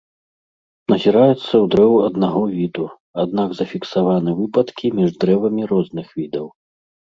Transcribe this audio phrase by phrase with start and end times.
[0.93, 2.85] Назіраецца ў дрэў аднаго віду,
[3.25, 6.45] аднак зафіксаваны выпадкі між дрэвамі розных відаў.